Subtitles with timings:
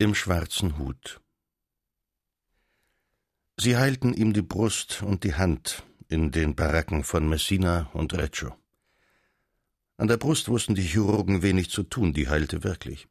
[0.00, 1.20] im schwarzen Hut.
[3.56, 8.54] Sie heilten ihm die Brust und die Hand in den Baracken von Messina und Reggio.
[9.96, 13.08] An der Brust wussten die Chirurgen wenig zu tun, die heilte wirklich.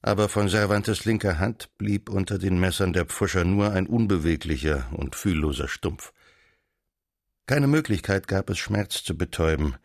[0.00, 5.14] Aber von Cervantes linker Hand blieb unter den Messern der Pfuscher nur ein unbeweglicher und
[5.14, 6.12] fühlloser Stumpf.
[7.46, 9.76] Keine Möglichkeit gab es, Schmerz zu betäuben.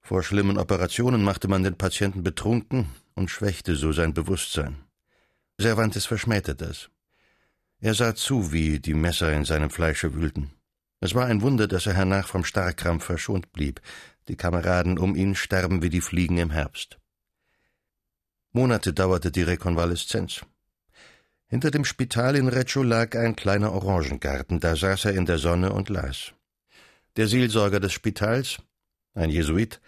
[0.00, 4.83] Vor schlimmen Operationen machte man den Patienten betrunken und schwächte so sein Bewusstsein.
[5.60, 6.90] Cervantes verschmähte das.
[7.80, 10.50] Er sah zu, wie die Messer in seinem Fleische wühlten.
[11.00, 13.80] Es war ein Wunder, dass er hernach vom Starrkrampf verschont blieb.
[14.28, 16.98] Die Kameraden um ihn sterben wie die Fliegen im Herbst.
[18.52, 20.46] Monate dauerte die Rekonvaleszenz.
[21.46, 25.72] Hinter dem Spital in Reggio lag ein kleiner Orangengarten, da saß er in der Sonne
[25.72, 26.32] und las.
[27.16, 28.58] Der Seelsorger des Spitals,
[29.14, 29.80] ein Jesuit,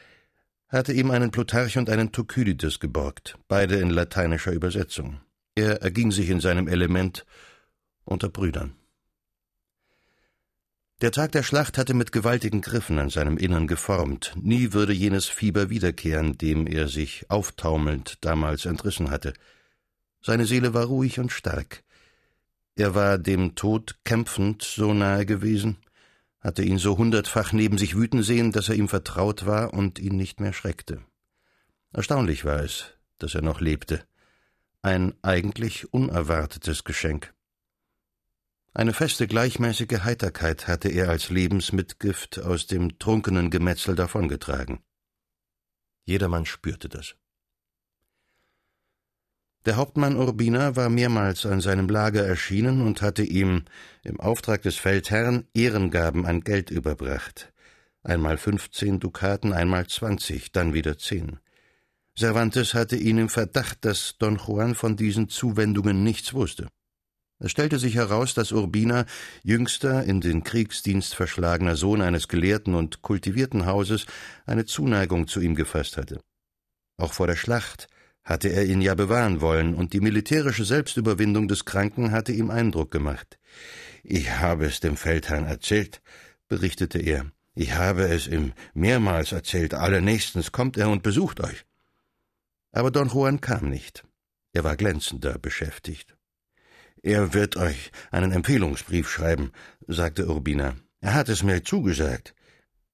[0.69, 5.21] hatte ihm einen Plutarch und einen Thukydides geborgt, beide in lateinischer Übersetzung.
[5.59, 7.25] Er erging sich in seinem Element
[8.05, 8.77] unter Brüdern.
[11.01, 14.35] Der Tag der Schlacht hatte mit gewaltigen Griffen an seinem Innern geformt.
[14.37, 19.33] Nie würde jenes Fieber wiederkehren, dem er sich auftaumelnd damals entrissen hatte.
[20.21, 21.85] Seine Seele war ruhig und stark.
[22.75, 25.79] Er war dem Tod kämpfend so nahe gewesen,
[26.41, 30.19] hatte ihn so hundertfach neben sich wüten sehen, dass er ihm vertraut war und ihn
[30.19, 31.01] nicht mehr schreckte.
[31.95, 34.05] Erstaunlich war es, dass er noch lebte
[34.87, 37.35] ein eigentlich unerwartetes Geschenk.
[38.73, 44.85] Eine feste, gleichmäßige Heiterkeit hatte er als Lebensmitgift aus dem trunkenen Gemetzel davongetragen.
[46.05, 47.17] Jedermann spürte das.
[49.65, 53.65] Der Hauptmann Urbina war mehrmals an seinem Lager erschienen und hatte ihm
[54.05, 57.53] im Auftrag des Feldherrn Ehrengaben an Geld überbracht.
[58.05, 61.41] Einmal fünfzehn Dukaten, einmal zwanzig, dann wieder zehn.
[62.19, 66.69] Cervantes hatte ihn im Verdacht, dass Don Juan von diesen Zuwendungen nichts wusste.
[67.39, 69.05] Es stellte sich heraus, dass Urbina,
[69.43, 74.07] jüngster, in den Kriegsdienst verschlagener Sohn eines gelehrten und kultivierten Hauses,
[74.47, 76.21] eine Zuneigung zu ihm gefasst hatte.
[76.97, 77.89] Auch vor der Schlacht
[78.25, 82.91] hatte er ihn ja bewahren wollen, und die militärische Selbstüberwindung des Kranken hatte ihm Eindruck
[82.91, 83.39] gemacht.
[84.03, 86.01] Ich habe es dem Feldherrn erzählt,
[86.49, 87.31] berichtete er.
[87.55, 89.75] Ich habe es ihm mehrmals erzählt.
[89.75, 91.66] Allernächstens kommt er und besucht euch.
[92.77, 94.05] Aber Don Juan kam nicht.
[94.53, 96.15] Er war glänzender beschäftigt.
[97.03, 99.53] Er wird euch einen Empfehlungsbrief schreiben,
[99.87, 100.77] sagte Urbina.
[101.01, 102.35] Er hat es mir zugesagt.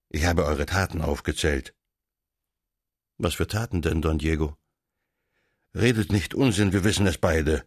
[0.09, 1.75] Ich habe eure Taten aufgezählt.
[3.19, 4.56] Was für Taten denn, Don Diego?
[5.75, 7.64] Redet nicht Unsinn, wir wissen es beide.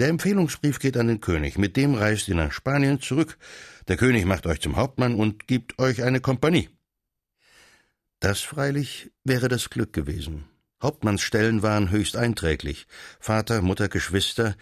[0.00, 1.56] Der Empfehlungsbrief geht an den König.
[1.56, 3.38] Mit dem reist ihr nach Spanien zurück.
[3.86, 6.68] Der König macht euch zum Hauptmann und gibt euch eine Kompanie.
[8.18, 10.48] Das freilich wäre das Glück gewesen.
[10.82, 12.86] Hauptmannsstellen waren höchst einträglich.
[13.20, 14.56] Vater, Mutter, Geschwister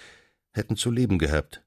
[0.53, 1.63] hätten zu leben gehabt.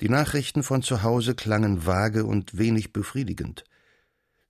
[0.00, 3.64] Die Nachrichten von zu Hause klangen vage und wenig befriedigend.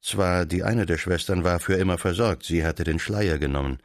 [0.01, 3.79] Zwar die eine der Schwestern war für immer versorgt, sie hatte den Schleier genommen.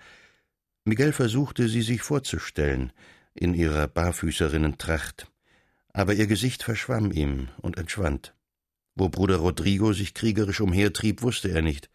[0.83, 2.93] Miguel versuchte, sie sich vorzustellen,
[3.33, 5.27] in ihrer Barfüßerinnentracht,
[5.91, 8.35] aber ihr Gesicht verschwamm ihm und entschwand.
[8.93, 11.89] Wo Bruder Rodrigo sich kriegerisch umhertrieb, wusste er nicht.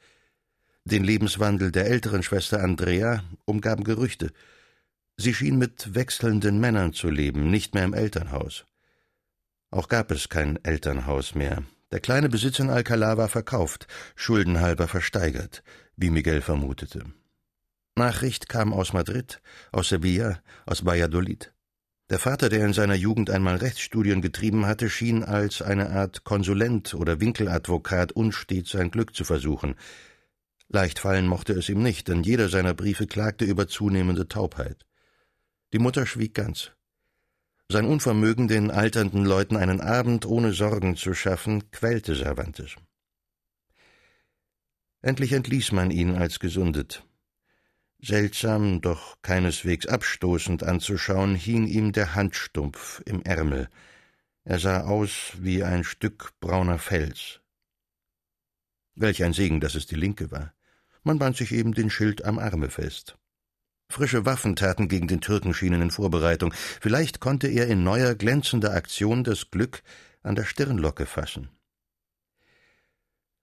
[0.84, 4.32] Den Lebenswandel der älteren Schwester Andrea umgaben Gerüchte.
[5.16, 8.64] Sie schien mit wechselnden Männern zu leben, nicht mehr im Elternhaus.
[9.70, 11.62] Auch gab es kein Elternhaus mehr.
[11.92, 15.62] Der kleine Besitz in Alcalá war verkauft, schuldenhalber versteigert,
[15.96, 17.04] wie Miguel vermutete.
[17.96, 19.42] Nachricht kam aus Madrid,
[19.72, 21.52] aus Sevilla, aus Valladolid.
[22.08, 26.94] Der Vater, der in seiner Jugend einmal Rechtsstudien getrieben hatte, schien als eine Art Konsulent
[26.94, 29.76] oder Winkeladvokat unstet sein Glück zu versuchen.
[30.72, 34.86] Leicht fallen mochte es ihm nicht, denn jeder seiner Briefe klagte über zunehmende Taubheit.
[35.72, 36.70] Die Mutter schwieg ganz.
[37.68, 42.76] Sein Unvermögen, den alternden Leuten einen Abend ohne Sorgen zu schaffen, quälte Cervantes.
[45.02, 47.04] Endlich entließ man ihn als gesundet.
[48.00, 53.68] Seltsam, doch keineswegs abstoßend anzuschauen, hing ihm der Handstumpf im Ärmel.
[54.44, 57.40] Er sah aus wie ein Stück brauner Fels.
[58.94, 60.54] Welch ein Segen, dass es die linke war.
[61.02, 63.16] Man band sich eben den Schild am Arme fest.
[63.88, 66.52] Frische Waffentaten gegen den Türken schienen in Vorbereitung.
[66.54, 69.82] Vielleicht konnte er in neuer, glänzender Aktion das Glück
[70.22, 71.48] an der Stirnlocke fassen.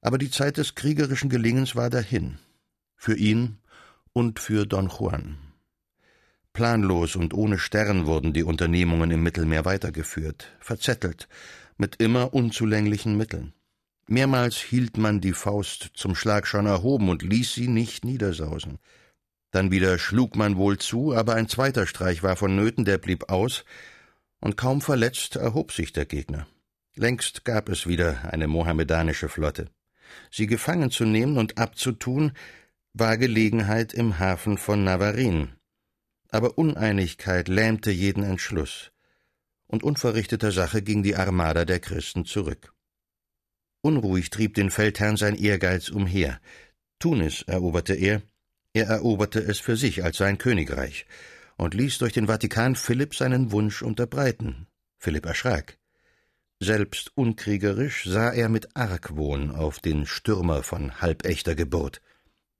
[0.02, 2.38] Aber die Zeit des kriegerischen Gelingens war dahin.
[2.96, 3.58] Für ihn
[4.14, 5.38] und für Don Juan.
[6.54, 11.28] Planlos und ohne Stern wurden die Unternehmungen im Mittelmeer weitergeführt, verzettelt,
[11.78, 13.54] mit immer unzulänglichen Mitteln.
[14.10, 18.80] Mehrmals hielt man die Faust zum Schlag schon erhoben und ließ sie nicht niedersausen.
[19.52, 23.66] Dann wieder schlug man wohl zu, aber ein zweiter Streich war vonnöten, der blieb aus,
[24.40, 26.48] und kaum verletzt erhob sich der Gegner.
[26.96, 29.70] Längst gab es wieder eine mohammedanische Flotte.
[30.32, 32.32] Sie gefangen zu nehmen und abzutun,
[32.94, 35.50] war Gelegenheit im Hafen von Navarin.
[36.30, 38.92] Aber Uneinigkeit lähmte jeden Entschluss,
[39.68, 42.74] und unverrichteter Sache ging die Armada der Christen zurück.
[43.82, 46.40] Unruhig trieb den Feldherrn sein Ehrgeiz umher.
[47.00, 48.22] Tunis eroberte er,
[48.74, 51.06] er eroberte es für sich als sein Königreich
[51.58, 54.68] und ließ durch den Vatikan Philipp seinen Wunsch unterbreiten.
[55.00, 55.78] Philipp erschrak.
[56.60, 62.02] Selbst unkriegerisch sah er mit Argwohn auf den Stürmer von halbechter Geburt.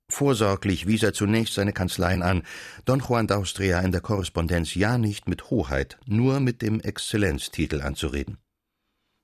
[0.08, 2.42] Vorsorglich wies er zunächst seine Kanzleien an,
[2.84, 8.38] Don Juan d'Austria in der Korrespondenz ja nicht mit Hoheit, nur mit dem Exzellenztitel anzureden.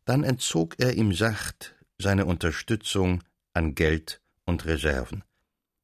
[0.05, 5.25] Dann entzog er ihm sacht seine Unterstützung an Geld und Reserven.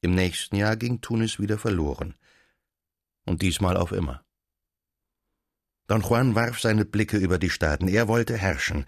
[0.01, 2.15] Im nächsten Jahr ging Tunis wieder verloren.
[3.25, 4.23] Und diesmal auf immer.
[5.87, 7.87] Don Juan warf seine Blicke über die Staaten.
[7.87, 8.85] Er wollte herrschen.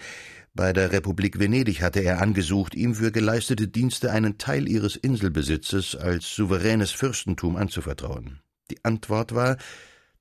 [0.53, 5.95] Bei der Republik Venedig hatte er angesucht, ihm für geleistete Dienste einen Teil ihres Inselbesitzes
[5.95, 8.41] als souveränes Fürstentum anzuvertrauen.
[8.71, 9.57] Die Antwort war,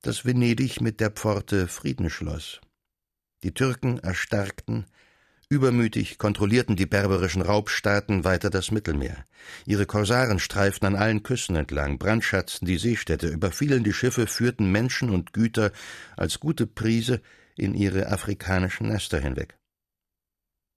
[0.01, 2.59] dass Venedig mit der Pforte Frieden schloss.
[3.43, 4.85] Die Türken erstarkten,
[5.49, 9.25] Übermütig kontrollierten die berberischen Raubstaaten weiter das Mittelmeer.
[9.65, 15.09] Ihre Korsaren streiften an allen Küsten entlang, brandschatzten die Seestädte, überfielen die Schiffe, führten Menschen
[15.09, 15.71] und Güter
[16.17, 17.21] als gute Prise
[17.55, 19.57] in ihre afrikanischen Nester hinweg.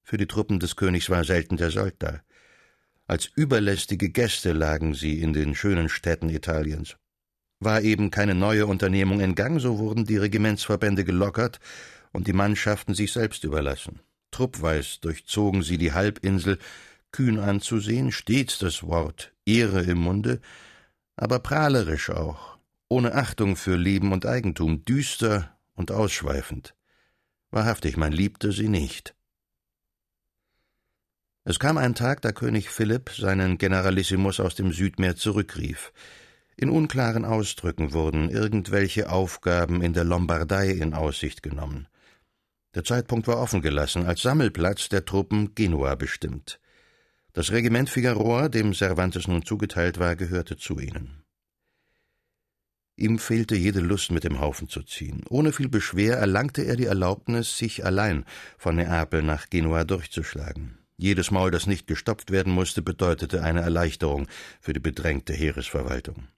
[0.03, 2.21] Für die Truppen des Königs war selten der Sold da.
[3.07, 6.97] Als überlästige Gäste lagen sie in den schönen Städten Italiens.
[7.61, 11.61] War eben keine neue Unternehmung in Gang, so wurden die Regimentsverbände gelockert
[12.13, 14.01] und die Mannschaften sich selbst überlassen.
[14.37, 16.59] Truppweis durchzogen sie die Halbinsel,
[17.11, 20.43] kühn anzusehen, stets das Wort Ehre im Munde,
[21.17, 22.59] aber prahlerisch auch,
[22.91, 26.75] ohne Achtung für Leben und Eigentum, düster und ausschweifend.
[27.51, 29.15] Wahrhaftig, man liebte sie nicht.
[31.45, 35.95] Es kam ein Tag, da König Philipp seinen Generalissimus aus dem Südmeer zurückrief.
[36.59, 41.89] In unklaren Ausdrücken wurden irgendwelche Aufgaben in der Lombardei in Aussicht genommen.
[42.77, 46.61] Der Zeitpunkt war offen gelassen, als Sammelplatz der Truppen Genua bestimmt.
[47.33, 51.25] Das Regiment Figueroa, dem Cervantes nun zugeteilt war, gehörte zu ihnen.
[52.95, 55.25] Ihm fehlte jede Lust, mit dem Haufen zu ziehen.
[55.31, 58.27] Ohne viel Beschwer erlangte er die Erlaubnis, sich allein
[58.59, 60.77] von Neapel nach Genua durchzuschlagen.
[60.99, 64.27] Jedes Maul, das nicht gestopft werden musste, bedeutete eine Erleichterung
[64.61, 66.29] für die bedrängte Heeresverwaltung.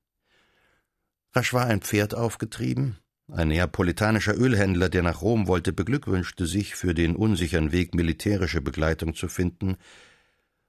[1.32, 2.96] Rasch war ein Pferd aufgetrieben,
[3.30, 9.14] ein neapolitanischer Ölhändler, der nach Rom wollte, beglückwünschte sich, für den unsicheren Weg militärische Begleitung
[9.14, 9.76] zu finden.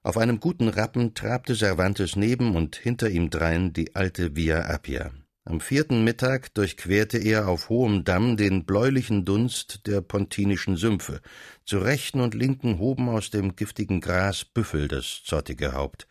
[0.03, 5.11] Auf einem guten Rappen trabte Cervantes neben und hinter ihm drein die alte Via Appia.
[5.45, 11.21] Am vierten Mittag durchquerte er auf hohem Damm den bläulichen Dunst der pontinischen Sümpfe.
[11.65, 16.07] Zu rechten und linken hoben aus dem giftigen Gras Büffel das zottige Haupt.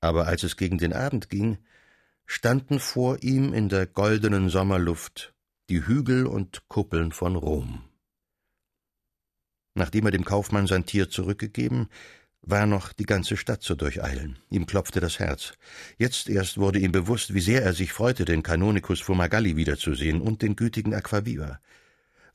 [0.00, 1.58] Aber als es gegen den Abend ging,
[2.26, 5.35] standen vor ihm in der goldenen Sommerluft
[5.68, 7.82] die Hügel und Kuppeln von Rom.
[9.74, 11.88] Nachdem er dem Kaufmann sein Tier zurückgegeben,
[12.42, 14.38] war noch die ganze Stadt zu durcheilen.
[14.48, 15.54] Ihm klopfte das Herz.
[15.98, 20.42] Jetzt erst wurde ihm bewusst, wie sehr er sich freute, den Kanonikus Fumagalli wiederzusehen und
[20.42, 21.58] den gütigen Aquaviva.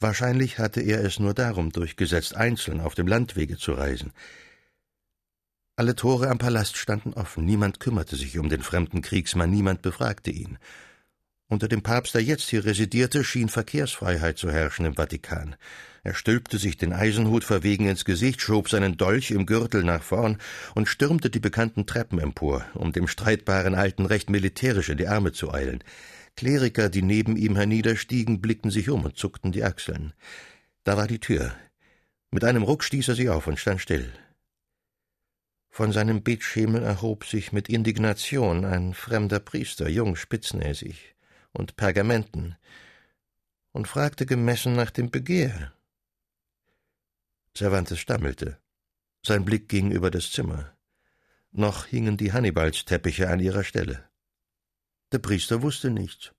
[0.02, 4.12] Wahrscheinlich hatte er es nur darum durchgesetzt, einzeln auf dem Landwege zu reisen.
[5.78, 10.32] Alle Tore am Palast standen offen, niemand kümmerte sich um den fremden Kriegsmann, niemand befragte
[10.32, 10.60] ihn.
[11.52, 15.58] Unter dem Papst, der jetzt hier residierte, schien Verkehrsfreiheit zu herrschen im Vatikan.
[16.02, 20.38] Er stülpte sich den Eisenhut verwegen ins Gesicht, schob seinen Dolch im Gürtel nach vorn
[20.76, 25.34] und stürmte die bekannten Treppen empor, um dem streitbaren Alten recht militärisch in die Arme
[25.34, 25.84] zu eilen.
[26.38, 30.14] Kleriker, die neben ihm herniederstiegen, blickten sich um und zuckten die Achseln.
[30.86, 31.52] Da war die Tür.
[32.32, 34.10] Mit einem Ruck stieß er sie auf und stand still.
[35.70, 41.14] Von seinem Betschemel erhob sich mit Indignation ein fremder Priester, jung, spitznäsig
[41.54, 42.56] und Pergamenten
[43.72, 45.74] und fragte gemessen nach dem Begehr.
[47.56, 48.58] Cervantes stammelte.
[49.26, 50.76] Sein Blick ging über das Zimmer.
[51.52, 54.10] Noch hingen die Hannibalsteppiche an ihrer Stelle.
[55.12, 56.32] Der Priester wusste nichts.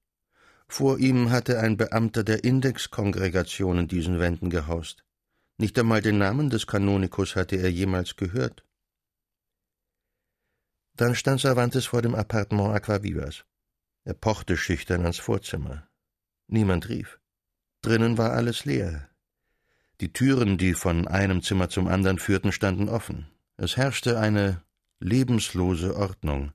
[0.68, 5.04] Vor ihm hatte ein Beamter der Indexkongregation in diesen Wänden gehaust.
[5.58, 8.64] Nicht einmal den Namen des Kanonikus hatte er jemals gehört.
[10.94, 13.44] Dann stand Cervantes vor dem Appartement Aquavivas.
[14.04, 15.88] Er pochte schüchtern ans Vorzimmer.
[16.48, 17.20] Niemand rief.
[17.82, 19.08] Drinnen war alles leer.
[20.00, 23.30] Die Türen, die von einem Zimmer zum anderen führten, standen offen.
[23.56, 24.62] Es herrschte eine
[24.98, 26.52] lebenslose Ordnung.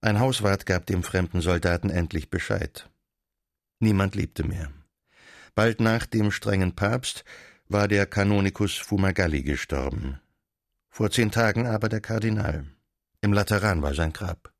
[0.00, 2.90] Ein Hauswart gab dem fremden Soldaten endlich Bescheid.
[3.80, 4.72] Niemand lebte mehr.
[5.54, 7.24] Bald nach dem strengen Papst
[7.68, 10.20] war der Kanonikus Fumagalli gestorben.
[10.88, 12.66] Vor zehn Tagen aber der Kardinal.
[13.20, 14.52] Im Lateran war sein Grab.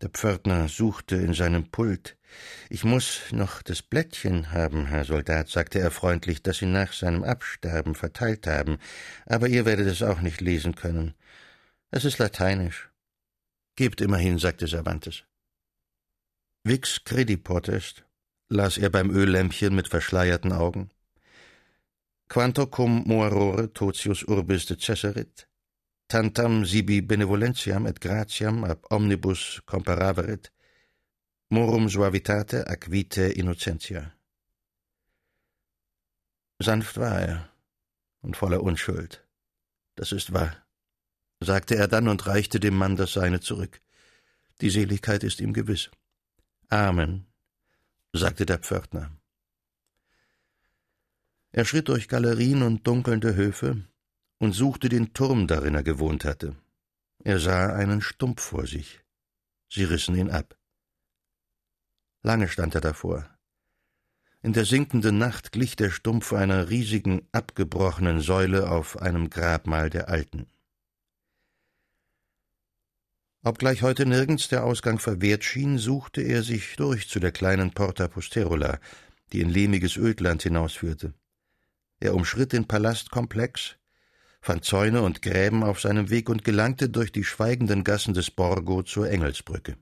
[0.00, 2.16] Der Pförtner suchte in seinem Pult.
[2.70, 7.22] Ich muss noch das Blättchen haben, Herr Soldat, sagte er freundlich, das Sie nach seinem
[7.22, 8.78] Absterben verteilt haben,
[9.26, 11.14] aber ihr werdet es auch nicht lesen können.
[11.90, 12.90] Es ist lateinisch.
[13.76, 15.24] Gebt immerhin, sagte Cervantes.
[16.64, 18.04] Vix credi potest,
[18.48, 20.90] las er beim Öllämpchen mit verschleierten Augen.
[22.28, 25.48] Quanto cum morore totius urbis decesserit,
[26.10, 30.50] tantam sibi benevolentiam et gratiam ab omnibus comparaverit,
[31.54, 34.02] morum suavitate ac vitae innocentia.
[36.58, 37.50] Sanft war er
[38.22, 39.24] und voller Unschuld.
[39.94, 40.56] Das ist wahr,
[41.40, 43.80] sagte er dann und reichte dem Mann das Seine zurück.
[44.60, 45.90] Die Seligkeit ist ihm gewiss.
[46.68, 47.26] Amen,
[48.12, 49.12] sagte der Pförtner.
[51.52, 53.84] Er schritt durch Galerien und dunkelnde Höfe,
[54.40, 56.56] und suchte den Turm, darin er gewohnt hatte.
[57.22, 59.00] Er sah einen Stumpf vor sich.
[59.68, 60.56] Sie rissen ihn ab.
[62.22, 63.28] Lange stand er davor.
[64.42, 70.08] In der sinkenden Nacht glich der Stumpf einer riesigen, abgebrochenen Säule auf einem Grabmal der
[70.08, 70.46] Alten.
[73.42, 78.08] Obgleich heute nirgends der Ausgang verwehrt schien, suchte er sich durch zu der kleinen Porta
[78.08, 78.80] Posterola,
[79.32, 81.12] die in lehmiges Ödland hinausführte.
[82.00, 83.76] Er umschritt den Palastkomplex,
[84.40, 88.82] fand Zäune und Gräben auf seinem Weg und gelangte durch die schweigenden Gassen des Borgo
[88.82, 89.76] zur Engelsbrücke.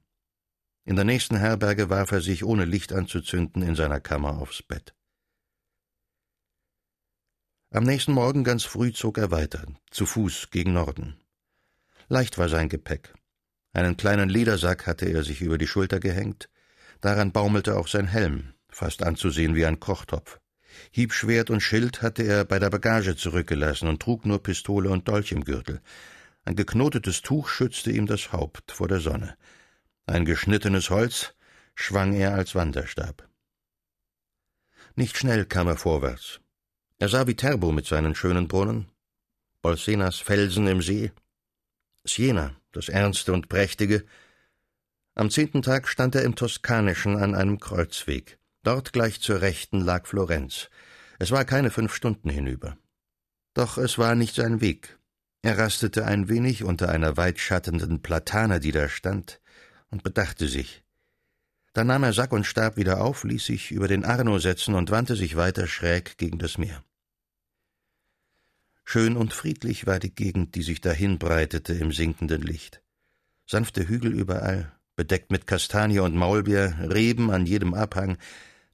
[0.84, 4.94] In der nächsten Herberge warf er sich, ohne Licht anzuzünden, in seiner Kammer aufs Bett.
[7.70, 11.20] Am nächsten Morgen ganz früh zog er weiter, zu Fuß gegen Norden.
[12.08, 13.12] Leicht war sein Gepäck.
[13.74, 16.48] Einen kleinen Ledersack hatte er sich über die Schulter gehängt,
[17.02, 20.40] daran baumelte auch sein Helm, fast anzusehen wie ein Kochtopf.
[20.90, 25.32] Hiebschwert und Schild hatte er bei der Bagage zurückgelassen und trug nur Pistole und Dolch
[25.32, 25.80] im Gürtel.
[26.44, 29.36] Ein geknotetes Tuch schützte ihm das Haupt vor der Sonne.
[30.06, 31.34] Ein geschnittenes Holz
[31.74, 33.28] schwang er als Wanderstab.
[34.96, 36.40] Nicht schnell kam er vorwärts.
[36.98, 38.88] Er sah Viterbo mit seinen schönen Brunnen,
[39.62, 41.12] Bolsenas Felsen im See,
[42.04, 44.04] Siena, das Ernste und Prächtige.
[45.14, 48.37] Am zehnten Tag stand er im Toskanischen an einem Kreuzweg.
[48.62, 50.68] Dort gleich zur Rechten lag Florenz.
[51.18, 52.76] Es war keine fünf Stunden hinüber.
[53.54, 54.98] Doch es war nicht sein Weg.
[55.42, 59.40] Er rastete ein wenig unter einer weitschattenden Platane, die da stand,
[59.90, 60.82] und bedachte sich.
[61.72, 64.90] Dann nahm er Sack und Stab wieder auf, ließ sich über den Arno setzen und
[64.90, 66.82] wandte sich weiter schräg gegen das Meer.
[68.84, 72.82] Schön und friedlich war die Gegend, die sich dahin breitete im sinkenden Licht.
[73.46, 78.18] Sanfte Hügel überall, bedeckt mit Kastanie und Maulbeer, Reben an jedem Abhang,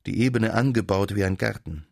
[0.06, 1.86] die Ebene angebaut wie ein Garten.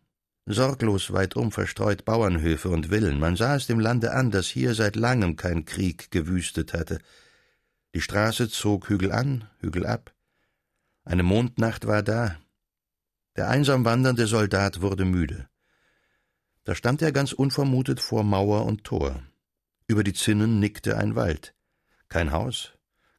[0.47, 3.19] Sorglos weitum verstreut Bauernhöfe und Villen.
[3.19, 6.97] Man sah es dem Lande an, dass hier seit langem kein Krieg gewüstet hatte.
[7.93, 10.15] Die Straße zog Hügel an, Hügel ab.
[11.05, 12.35] Eine Mondnacht war da.
[13.35, 15.47] Der einsam wandernde Soldat wurde müde.
[16.63, 19.21] Da stand er ganz unvermutet vor Mauer und Tor.
[19.85, 21.53] Über die Zinnen nickte ein Wald.
[22.09, 22.73] Kein Haus,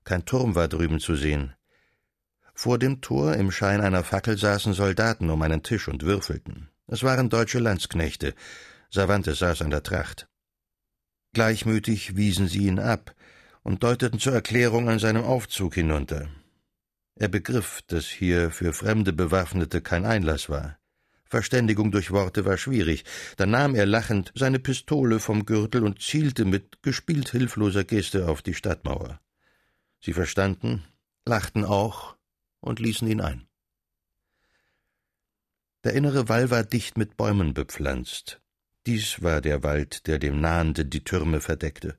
[0.04, 1.54] kein Turm war drüben zu sehen.
[2.54, 6.68] Vor dem Tor im Schein einer Fackel saßen Soldaten um einen Tisch und würfelten.
[6.86, 8.34] Es waren deutsche Landsknechte.
[8.92, 10.28] Cervantes saß an der Tracht.
[11.32, 13.14] Gleichmütig wiesen sie ihn ab
[13.62, 16.28] und deuteten zur Erklärung an seinem Aufzug hinunter.
[17.16, 20.78] Er begriff, dass hier für fremde Bewaffnete kein Einlass war.
[21.24, 23.04] Verständigung durch Worte war schwierig.
[23.36, 28.42] Dann nahm er lachend seine Pistole vom Gürtel und zielte mit gespielt hilfloser Geste auf
[28.42, 29.20] die Stadtmauer.
[30.04, 30.84] Sie verstanden,
[31.24, 32.14] lachten auch
[32.60, 33.48] und ließen ihn ein.
[35.82, 38.42] Der innere Wall war dicht mit Bäumen bepflanzt.
[38.84, 41.98] Dies war der Wald, der dem Nahenden die Türme verdeckte.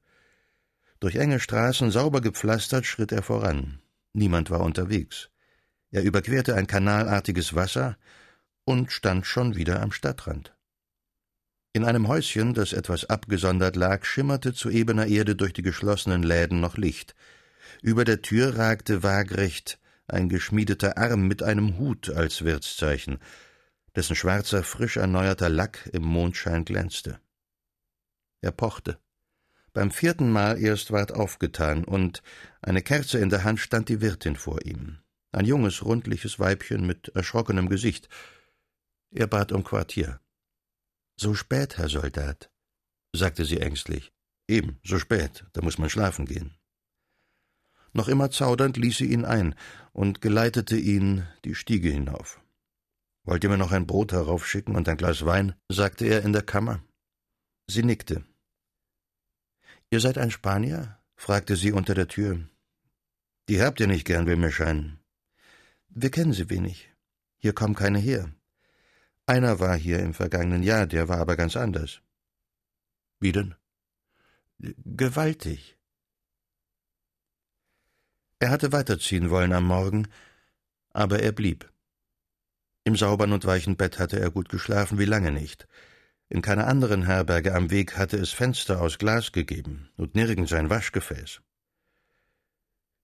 [1.00, 3.81] Durch enge Straßen, sauber gepflastert, schritt er voran.
[4.13, 5.31] Niemand war unterwegs.
[5.89, 7.97] Er überquerte ein kanalartiges Wasser
[8.65, 10.55] und stand schon wieder am Stadtrand.
[11.74, 16.59] In einem Häuschen, das etwas abgesondert lag, schimmerte zu ebener Erde durch die geschlossenen Läden
[16.59, 17.15] noch Licht.
[17.82, 23.20] Über der Tür ragte waagrecht ein geschmiedeter Arm mit einem Hut als Wirtszeichen,
[23.96, 27.20] dessen schwarzer, frisch erneuerter Lack im Mondschein glänzte.
[28.41, 29.00] Er pochte.
[29.74, 32.22] Beim vierten Mal erst ward aufgetan, und
[32.62, 35.00] eine Kerze in der Hand stand die Wirtin vor ihm.
[35.32, 38.08] Ein junges, rundliches Weibchen mit erschrockenem Gesicht.
[39.12, 40.22] Er bat um Quartier.
[41.17, 42.51] So spät, Herr Soldat,
[43.13, 44.13] sagte sie ängstlich.
[44.48, 46.55] Eben, so spät, da muss man schlafen gehen.
[47.96, 49.56] Noch immer zaudernd ließ sie ihn ein
[49.94, 52.42] und geleitete ihn die Stiege hinauf.
[53.24, 55.56] Wollt ihr mir noch ein Brot heraufschicken und ein Glas Wein?
[55.70, 56.84] sagte er in der Kammer.
[57.68, 58.25] Sie nickte.
[59.92, 61.00] Ihr seid ein Spanier?
[61.16, 62.50] fragte sie unter der Tür.
[63.48, 65.00] Die habt ihr nicht gern, will mir scheinen.
[65.88, 66.92] Wir kennen sie wenig.
[67.38, 68.30] Hier kommen keine her.
[69.25, 72.02] Einer war hier im vergangenen Jahr, der war aber ganz anders.
[73.22, 73.56] Wie denn?
[74.60, 75.75] Gewaltig.
[78.46, 80.08] Er hatte weiterziehen wollen am Morgen,
[80.94, 81.68] aber er blieb.
[82.84, 85.68] Im sauberen und weichen Bett hatte er gut geschlafen, wie lange nicht.
[86.30, 90.70] In keiner anderen Herberge am Weg hatte es Fenster aus Glas gegeben und nirgends ein
[90.70, 91.42] Waschgefäß.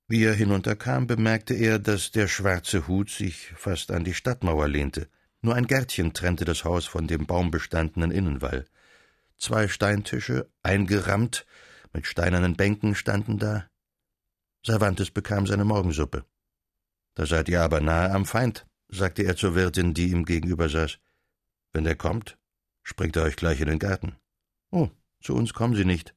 [0.07, 5.07] Wie er hinunterkam, bemerkte er, dass der schwarze Hut sich fast an die Stadtmauer lehnte.
[5.41, 8.65] Nur ein Gärtchen trennte das Haus von dem baumbestandenen Innenwall.
[9.39, 11.47] Zwei Steintische, eingerammt,
[11.93, 13.70] mit steinernen Bänken standen da.
[14.65, 16.25] Cervantes bekam seine Morgensuppe.
[17.15, 20.99] Da seid ihr aber nahe am Feind, sagte er zur Wirtin, die ihm gegenüber saß.
[21.73, 22.37] Wenn der kommt,
[22.83, 24.15] springt er euch gleich in den Garten.
[24.69, 24.89] Oh,
[25.21, 26.13] zu uns kommen Sie nicht.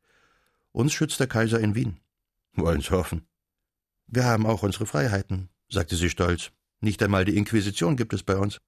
[0.73, 2.01] Uns schützt der Kaiser in Wien.
[2.55, 3.27] Wollen's hoffen.
[4.07, 6.51] Wir haben auch unsere Freiheiten, sagte sie stolz.
[6.81, 8.61] Nicht einmal die Inquisition gibt es bei uns.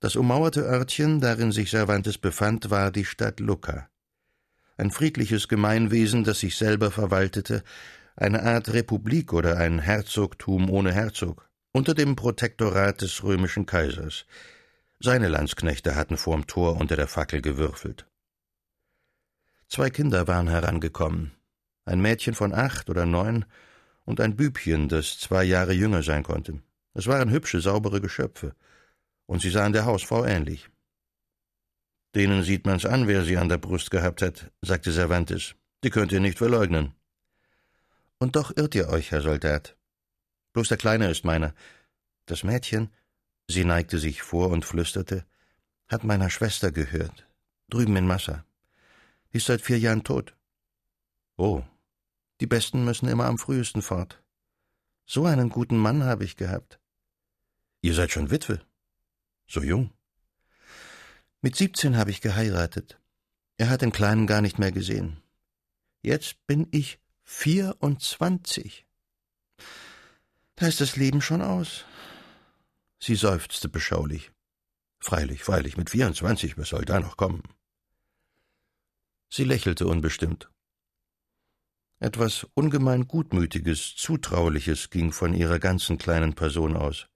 [0.00, 3.90] Das ummauerte Örtchen, darin sich Cervantes befand, war die Stadt Lucca.
[4.78, 7.64] Ein friedliches Gemeinwesen, das sich selber verwaltete,
[8.14, 14.24] eine Art Republik oder ein Herzogtum ohne Herzog unter dem Protektorat des römischen Kaisers.
[15.00, 18.06] Seine Landsknechte hatten vorm Tor unter der Fackel gewürfelt.
[19.68, 21.32] Zwei Kinder waren herangekommen,
[21.84, 23.46] ein Mädchen von acht oder neun
[24.04, 26.62] und ein Bübchen, das zwei Jahre jünger sein konnte.
[26.94, 28.54] Es waren hübsche, saubere Geschöpfe,
[29.26, 30.70] und sie sahen der Hausfrau ähnlich.
[32.18, 35.54] Denen sieht man's an, wer sie an der Brust gehabt hat, sagte Cervantes.
[35.84, 36.92] Die könnt ihr nicht verleugnen.
[38.18, 39.76] Und doch irrt ihr euch, Herr Soldat.
[40.52, 41.54] Bloß der Kleine ist meiner.
[42.26, 42.90] Das Mädchen,
[43.46, 45.26] sie neigte sich vor und flüsterte,
[45.86, 47.24] hat meiner Schwester gehört,
[47.68, 48.44] drüben in Massa.
[49.30, 50.34] Ist seit vier Jahren tot.
[51.36, 51.62] Oh,
[52.40, 54.20] die Besten müssen immer am frühesten fort.
[55.06, 56.80] So einen guten Mann habe ich gehabt.
[57.80, 58.60] Ihr seid schon Witwe?
[59.46, 59.92] So jung?
[61.40, 63.00] Mit siebzehn habe ich geheiratet.
[63.58, 65.22] Er hat den Kleinen gar nicht mehr gesehen.
[66.02, 68.86] Jetzt bin ich vierundzwanzig.
[70.56, 71.84] Da ist das Leben schon aus.
[73.00, 74.32] Sie seufzte beschaulich.
[75.00, 77.42] Freilich, freilich, mit vierundzwanzig, was soll da noch kommen?
[79.30, 80.50] Sie lächelte unbestimmt.
[82.00, 87.08] Etwas ungemein Gutmütiges, Zutrauliches ging von ihrer ganzen kleinen Person aus.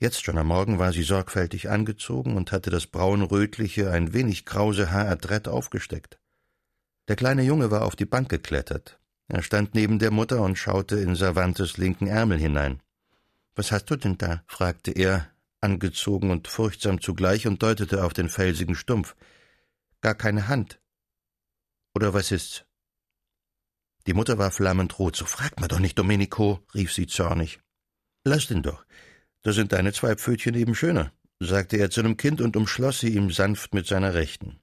[0.00, 4.92] Jetzt schon am Morgen war sie sorgfältig angezogen und hatte das braunrötliche, ein wenig krause
[4.92, 6.20] Haar adrett aufgesteckt.
[7.08, 9.00] Der kleine Junge war auf die Bank geklettert.
[9.26, 12.80] Er stand neben der Mutter und schaute in Cervantes linken Ärmel hinein.
[13.56, 14.44] Was hast du denn da?
[14.46, 19.16] fragte er, angezogen und furchtsam zugleich und deutete auf den felsigen Stumpf.
[20.00, 20.80] Gar keine Hand.
[21.92, 22.64] Oder was ist's?
[24.06, 25.16] Die Mutter war flammend rot.
[25.16, 27.58] So fragt man doch nicht, Domenico, rief sie zornig.
[28.24, 28.84] Lass den doch.
[29.42, 33.14] Da sind deine zwei Pfötchen eben schöner, sagte er zu dem Kind und umschloss sie
[33.14, 34.60] ihm sanft mit seiner Rechten.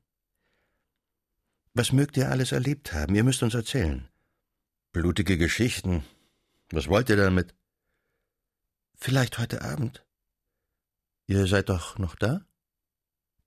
[1.74, 3.16] Was mögt ihr alles erlebt haben?
[3.16, 4.08] Ihr müsst uns erzählen.
[4.92, 6.06] Blutige Geschichten.
[6.72, 7.54] Was wollt ihr damit?
[8.96, 10.06] Vielleicht heute Abend.
[11.28, 12.46] Ihr seid doch noch da?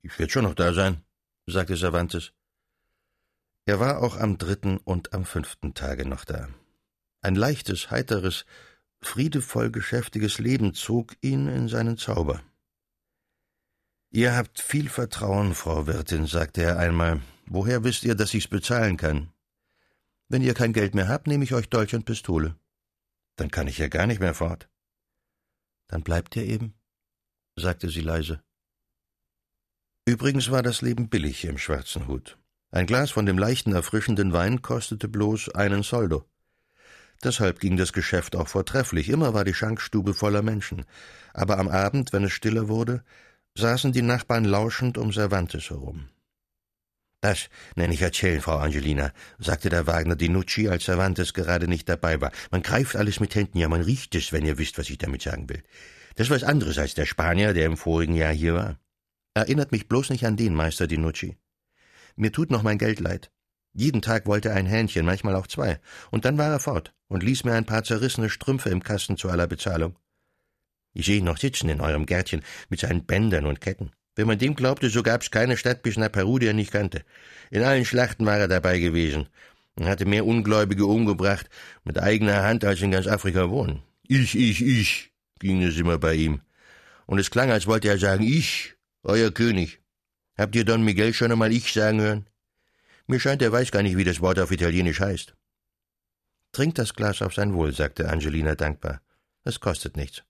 [0.03, 1.05] Ich werde schon noch da sein,
[1.47, 2.33] sagte Cervantes.
[3.65, 6.49] Er war auch am dritten und am fünften Tage noch da.
[7.21, 8.45] Ein leichtes, heiteres,
[9.01, 12.43] friedevoll geschäftiges Leben zog ihn in seinen Zauber.
[14.11, 17.21] Ihr habt viel Vertrauen, Frau Wirtin, sagte er einmal.
[17.47, 19.33] Woher wisst ihr, dass ich's bezahlen kann?
[20.29, 22.57] Wenn ihr kein Geld mehr habt, nehme ich euch Dolch und Pistole.
[23.37, 24.69] Dann kann ich ja gar nicht mehr fort.
[25.87, 26.75] Dann bleibt ihr eben,
[27.57, 28.43] sagte sie leise.
[30.07, 32.39] Übrigens war das Leben billig im schwarzen Hut.
[32.71, 36.25] Ein Glas von dem leichten, erfrischenden Wein kostete bloß einen Soldo.
[37.25, 39.09] Deshalb ging das Geschäft auch vortrefflich.
[39.09, 40.85] Immer war die Schankstube voller Menschen.
[41.35, 43.03] Aber am Abend, wenn es stiller wurde,
[43.57, 46.09] saßen die Nachbarn lauschend um Cervantes herum.
[47.21, 52.21] Das nenne ich erzählen, Frau Angelina, sagte der Wagner Dinucci, als Cervantes gerade nicht dabei
[52.21, 52.31] war.
[52.53, 55.23] Man greift alles mit Händen, ja, man riecht es, wenn ihr wisst, was ich damit
[55.23, 55.65] sagen will.
[56.15, 58.79] Das ist was anderes als der Spanier, der im vorigen Jahr hier war.
[59.35, 61.37] Erinnert mich bloß nicht an den, Meister Dinucci.
[62.15, 63.33] Mir tut noch mein Geld leid.
[63.79, 65.79] Jeden Tag wollte er ein Hähnchen, manchmal auch zwei.
[66.11, 69.29] Und dann war er fort und ließ mir ein paar zerrissene Strümpfe im Kasten zu
[69.29, 69.97] aller Bezahlung.
[70.95, 73.93] Ich sehe ihn noch sitzen in eurem Gärtchen mit seinen Bändern und Ketten.
[74.17, 77.05] Wenn man dem glaubte, so gab's keine Stadt bis nach Peru, die er nicht kannte.
[77.53, 79.29] In allen Schlachten war er dabei gewesen.
[79.77, 81.49] und hatte mehr Ungläubige umgebracht
[81.85, 83.85] mit eigener Hand, als in ganz Afrika wohnen.
[84.09, 86.41] Ich, ich, ich, ging es immer bei ihm.
[87.07, 89.81] Und es klang, als wollte er sagen, ich, euer König.
[90.37, 92.27] Habt ihr Don Miguel schon einmal ich sagen hören?
[93.11, 95.35] Mir scheint, er weiß gar nicht, wie das Wort auf Italienisch heißt.
[96.53, 99.01] Trink das Glas auf sein Wohl, sagte Angelina dankbar.
[99.45, 100.25] Es kostet nichts.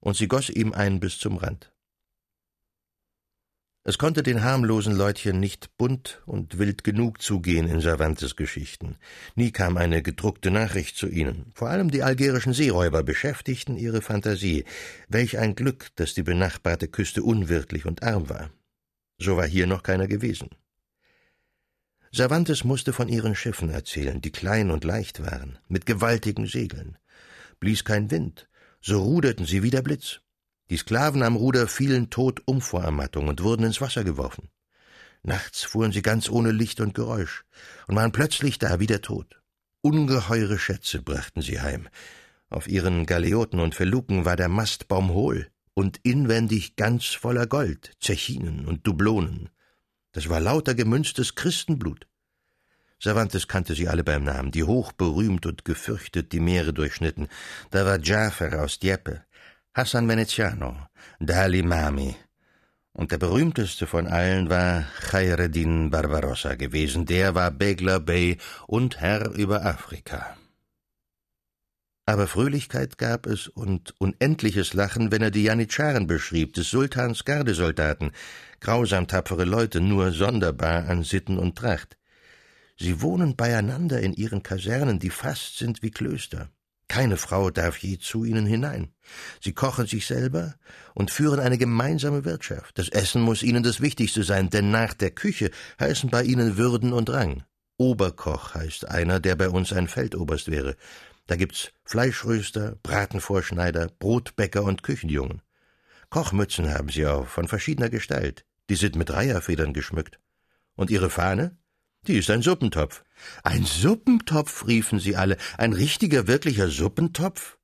[0.00, 1.72] Und sie goss ihm ein bis zum Rand.
[3.84, 8.96] Es konnte den harmlosen Leutchen nicht bunt und wild genug zugehen in Cervantes Geschichten.
[9.36, 11.52] Nie kam eine gedruckte Nachricht zu ihnen.
[11.54, 14.64] Vor allem die algerischen Seeräuber beschäftigten ihre Fantasie.
[15.08, 18.50] Welch ein Glück, dass die benachbarte Küste unwirtlich und arm war.
[19.18, 20.48] So war hier noch keiner gewesen.
[22.14, 26.96] Cervantes musste von ihren Schiffen erzählen, die klein und leicht waren, mit gewaltigen Segeln.
[27.58, 28.48] Blies kein Wind,
[28.80, 30.20] so ruderten sie wie der Blitz.
[30.70, 34.48] Die Sklaven am Ruder fielen tot um vor Ermattung und wurden ins Wasser geworfen.
[35.24, 37.44] Nachts fuhren sie ganz ohne Licht und Geräusch
[37.88, 39.40] und waren plötzlich da wie der Tod.
[39.80, 41.88] Ungeheure Schätze brachten sie heim.
[42.48, 48.66] Auf ihren Galeoten und Feluken war der Mastbaum hohl und inwendig ganz voller Gold, Zechinen
[48.66, 49.50] und Dublonen.
[50.14, 52.06] Das war lauter gemünztes Christenblut.
[53.02, 57.28] Cervantes kannte sie alle beim Namen, die hochberühmt und gefürchtet die Meere durchschnitten.
[57.70, 59.24] Da war Jaffer aus Dieppe,
[59.74, 60.86] Hassan Veneziano,
[61.18, 62.14] Dali Mami.
[62.92, 67.06] Und der berühmteste von allen war Khaireddin Barbarossa gewesen.
[67.06, 70.36] Der war Begler Bey und Herr über Afrika.
[72.06, 78.12] Aber Fröhlichkeit gab es und unendliches Lachen, wenn er die Janitscharen beschrieb, des Sultans Gardesoldaten,
[78.60, 81.96] grausam tapfere Leute, nur sonderbar an Sitten und Tracht.
[82.76, 86.50] Sie wohnen beieinander in ihren Kasernen, die fast sind wie Klöster.
[86.88, 88.92] Keine Frau darf je zu ihnen hinein.
[89.40, 90.54] Sie kochen sich selber
[90.92, 92.78] und führen eine gemeinsame Wirtschaft.
[92.78, 96.92] Das Essen muss ihnen das Wichtigste sein, denn nach der Küche heißen bei ihnen Würden
[96.92, 97.44] und Rang.
[97.78, 100.76] Oberkoch heißt einer, der bei uns ein Feldoberst wäre.
[101.26, 105.42] Da gibt's Fleischröster, Bratenvorschneider, Brotbäcker und Küchenjungen.
[106.10, 108.44] Kochmützen haben sie auch, von verschiedener Gestalt.
[108.68, 110.20] Die sind mit Reiherfedern geschmückt.
[110.76, 111.56] Und ihre Fahne?
[112.06, 113.02] Die ist ein Suppentopf.
[113.42, 115.38] Ein Suppentopf, riefen sie alle.
[115.56, 117.58] Ein richtiger, wirklicher Suppentopf?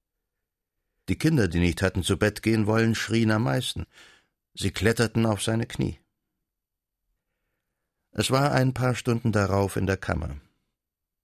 [1.09, 3.87] Die Kinder, die nicht hatten zu Bett gehen wollen, schrien am meisten.
[4.55, 6.01] Sie kletterten auf seine Knie.
[8.13, 10.41] Es war ein paar Stunden darauf in der Kammer.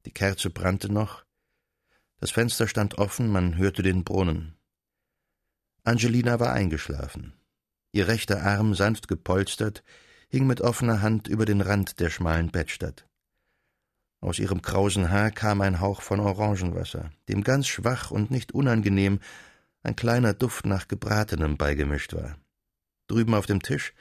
[0.05, 1.26] Die Kerze brannte noch,
[2.19, 4.57] das Fenster stand offen, man hörte den Brunnen.
[5.85, 7.35] Angelina war eingeschlafen.
[7.93, 9.83] Ihr rechter Arm, sanft gepolstert,
[10.29, 13.07] hing mit offener Hand über den Rand der schmalen Bettstatt.
[14.21, 19.21] Aus ihrem krausen Haar kam ein Hauch von Orangenwasser, dem ganz schwach und nicht unangenehm
[19.83, 22.37] ein kleiner Duft nach Gebratenem beigemischt war.
[23.07, 23.95] Drüben auf dem Tisch,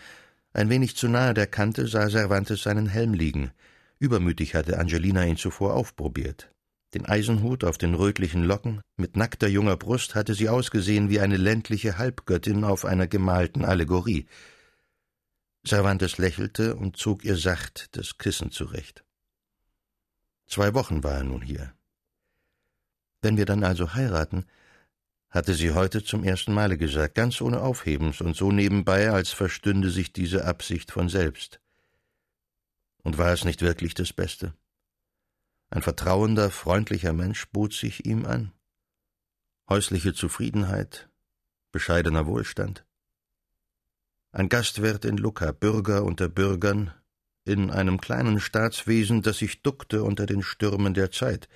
[0.51, 3.51] ein wenig zu nahe der Kante, sah Cervantes seinen Helm liegen.
[3.99, 6.49] Übermütig hatte Angelina ihn zuvor aufprobiert.
[6.95, 11.35] Den Eisenhut auf den rötlichen Locken, mit nackter junger Brust hatte sie ausgesehen wie eine
[11.35, 14.27] ländliche Halbgöttin auf einer gemalten Allegorie.
[15.67, 19.03] Cervantes lächelte und zog ihr sacht das Kissen zurecht.
[20.47, 21.73] Zwei Wochen war er nun hier.
[23.21, 24.45] Wenn wir dann also heiraten,
[25.29, 29.89] hatte sie heute zum ersten Male gesagt, ganz ohne Aufhebens und so nebenbei, als verstünde
[29.89, 31.59] sich diese Absicht von selbst.
[33.03, 34.53] Und war es nicht wirklich das Beste?
[35.75, 38.53] Ein vertrauender, freundlicher Mensch bot sich ihm an.
[39.69, 41.09] Häusliche Zufriedenheit,
[41.73, 42.85] bescheidener Wohlstand.
[44.31, 46.93] Ein Gastwirt in Lucca, Bürger unter Bürgern,
[47.43, 51.49] in einem kleinen Staatswesen, das sich duckte unter den Stürmen der Zeit.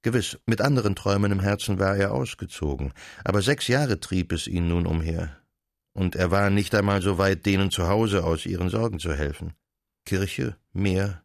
[0.00, 4.68] Gewiss, mit anderen Träumen im Herzen war er ausgezogen, aber sechs Jahre trieb es ihn
[4.68, 5.36] nun umher,
[5.92, 9.52] und er war nicht einmal so weit, denen zu Hause aus ihren Sorgen zu helfen.
[10.06, 11.21] Kirche, Meer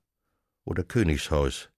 [0.68, 1.70] oder Königshaus.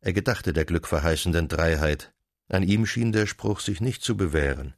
[0.00, 2.12] Er gedachte der glückverheißenden Dreiheit,
[2.48, 4.74] an ihm schien der Spruch sich nicht zu bewähren.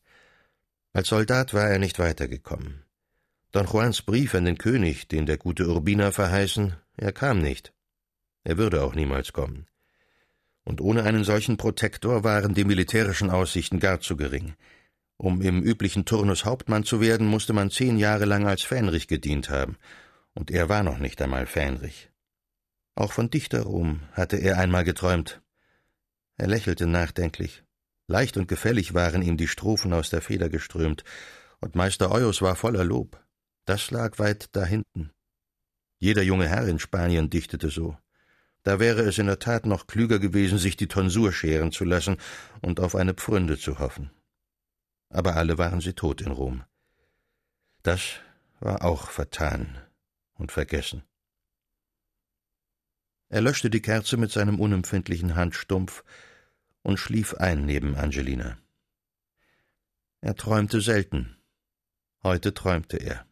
[0.92, 2.82] Als Soldat war er nicht weitergekommen.
[3.52, 7.72] Don Juans Brief an den König, den der gute Urbina verheißen, er kam nicht.
[8.42, 9.66] Er würde auch niemals kommen.
[10.64, 14.54] Und ohne einen solchen Protektor waren die militärischen Aussichten gar zu gering.
[15.16, 19.50] Um im üblichen Turnus Hauptmann zu werden, musste man zehn Jahre lang als Fähnrich gedient
[19.50, 19.76] haben,
[20.34, 22.09] und er war noch nicht einmal Fähnrich.
[22.94, 25.40] Auch von Dichterruhm hatte er einmal geträumt.
[26.36, 27.64] Er lächelte nachdenklich.
[28.06, 31.04] Leicht und gefällig waren ihm die Strophen aus der Feder geströmt,
[31.60, 33.22] und Meister Euus war voller Lob.
[33.66, 35.12] Das lag weit dahinten.
[35.98, 37.96] Jeder junge Herr in Spanien dichtete so.
[38.62, 42.16] Da wäre es in der Tat noch klüger gewesen, sich die Tonsur scheren zu lassen
[42.60, 44.10] und auf eine Pfründe zu hoffen.
[45.08, 46.64] Aber alle waren sie tot in Rom.
[47.82, 48.20] Das
[48.60, 49.78] war auch vertan
[50.34, 51.02] und vergessen.
[53.30, 56.02] Er löschte die Kerze mit seinem unempfindlichen Handstumpf
[56.82, 58.58] und schlief ein neben Angelina.
[60.20, 61.36] Er träumte selten.
[62.24, 63.24] Heute träumte er.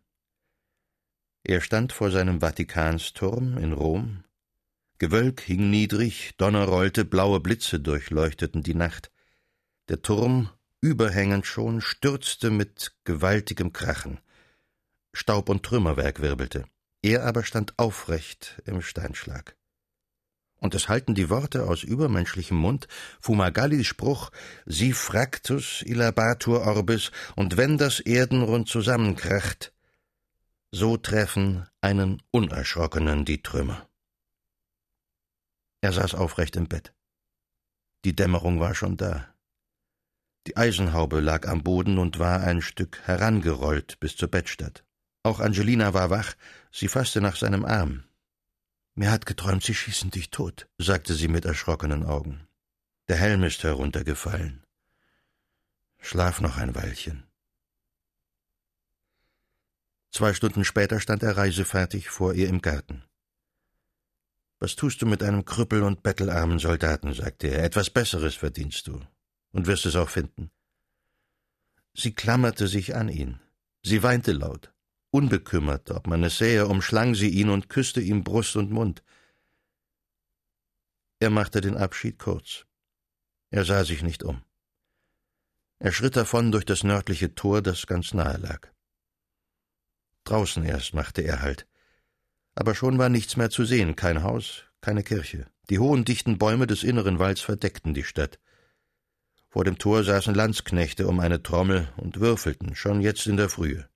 [1.42, 4.22] Er stand vor seinem Vatikansturm in Rom.
[4.98, 9.10] Gewölk hing niedrig, Donner rollte, blaue Blitze durchleuchteten die Nacht.
[9.88, 10.48] Der Turm,
[10.80, 14.20] überhängend schon, stürzte mit gewaltigem Krachen.
[15.12, 16.66] Staub und Trümmerwerk wirbelte.
[17.02, 19.57] Er aber stand aufrecht im Steinschlag.
[20.58, 22.88] Und es halten die Worte aus übermenschlichem Mund,
[23.20, 24.30] Fumagallis Spruch,
[24.66, 29.72] si fractus illabatur orbis, und wenn das Erdenrund zusammenkracht,
[30.70, 33.88] so treffen einen Unerschrockenen die Trümmer.
[35.80, 36.92] Er saß aufrecht im Bett.
[38.04, 39.28] Die Dämmerung war schon da.
[40.46, 44.84] Die Eisenhaube lag am Boden und war ein Stück herangerollt bis zur Bettstatt.
[45.22, 46.34] Auch Angelina war wach,
[46.72, 48.04] sie fasste nach seinem Arm.
[48.98, 52.48] Mir hat geträumt, sie schießen dich tot, sagte sie mit erschrockenen Augen.
[53.06, 54.64] Der Helm ist heruntergefallen.
[56.00, 57.22] Schlaf noch ein Weilchen.
[60.10, 63.04] Zwei Stunden später stand er reisefertig vor ihr im Garten.
[64.58, 67.62] Was tust du mit einem Krüppel und bettelarmen Soldaten, sagte er.
[67.62, 69.00] Etwas Besseres verdienst du
[69.52, 70.50] und wirst es auch finden.
[71.94, 73.38] Sie klammerte sich an ihn.
[73.84, 74.72] Sie weinte laut.
[75.10, 79.02] Unbekümmert, ob man es sähe, umschlang sie ihn und küsste ihm Brust und Mund.
[81.20, 82.66] Er machte den Abschied kurz.
[83.50, 84.42] Er sah sich nicht um.
[85.78, 88.68] Er schritt davon durch das nördliche Tor, das ganz nahe lag.
[90.24, 91.66] Draußen erst machte er Halt.
[92.54, 95.46] Aber schon war nichts mehr zu sehen, kein Haus, keine Kirche.
[95.70, 98.38] Die hohen, dichten Bäume des inneren Walds verdeckten die Stadt.
[99.48, 103.88] Vor dem Tor saßen Landsknechte um eine Trommel und würfelten, schon jetzt in der Frühe.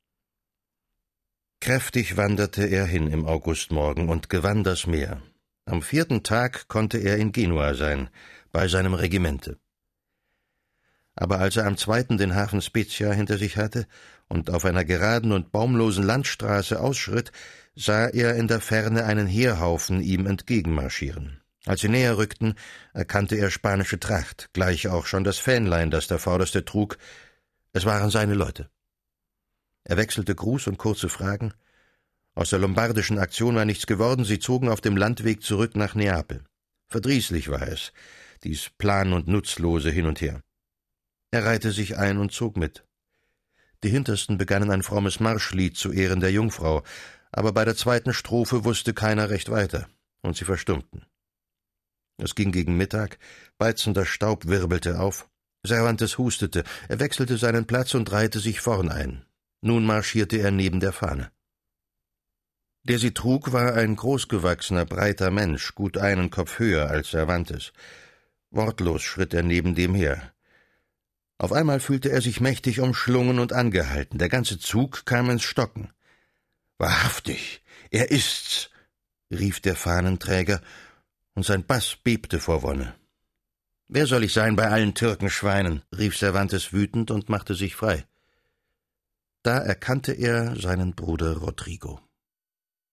[1.63, 5.23] Kräftig wanderte er hin im Augustmorgen und gewann das Meer.
[5.65, 8.11] Am vierten Tag konnte er in Genua sein,
[8.51, 9.61] bei seinem Regimente.
[11.15, 13.87] Aber als er am zweiten den Hafen Spezia hinter sich hatte
[14.27, 17.31] und auf einer geraden und baumlosen Landstraße ausschritt,
[17.77, 21.43] sah er in der Ferne einen Heerhaufen ihm entgegenmarschieren.
[21.65, 22.57] Als sie näher rückten,
[22.93, 26.99] erkannte er spanische Tracht, gleich auch schon das Fähnlein, das der Vorderste trug.
[27.73, 28.69] Es waren seine Leute.
[29.85, 31.53] Er wechselte Gruß und kurze Fragen.
[32.35, 36.45] Aus der lombardischen Aktion war nichts geworden, sie zogen auf dem Landweg zurück nach Neapel.
[36.89, 37.93] Verdrießlich war es,
[38.45, 40.43] dies plan- und nutzlose Hin und Her.
[41.31, 42.85] Er reihte sich ein und zog mit.
[43.83, 46.83] Die Hintersten begannen ein frommes Marschlied zu Ehren der Jungfrau,
[47.33, 49.89] aber bei der zweiten Strophe wusste keiner recht weiter,
[50.21, 51.07] und sie verstummten.
[52.19, 53.19] Es ging gegen Mittag,
[53.59, 55.29] beizender Staub wirbelte auf,
[55.67, 59.25] Cervantes hustete, er wechselte seinen Platz und reihte sich vorn ein.
[59.63, 61.31] Nun marschierte er neben der Fahne.
[62.83, 67.73] Der sie trug, war ein großgewachsener, breiter Mensch, gut einen Kopf höher als Cervantes.
[68.51, 70.33] Wortlos schritt er neben dem her.
[71.39, 74.19] Auf einmal fühlte er sich mächtig umschlungen und angehalten.
[74.19, 75.93] Der ganze Zug kam ins Stocken.
[76.79, 78.71] Wahrhaftig, er ist's,
[79.31, 80.61] rief der Fahnenträger,
[81.35, 82.95] und sein Bass bebte vor Wonne.
[83.87, 85.83] Wer soll ich sein bei allen Türkenschweinen?
[85.97, 88.05] rief Cervantes wütend und machte sich frei.
[89.45, 91.99] Da erkannte er seinen Bruder Rodrigo.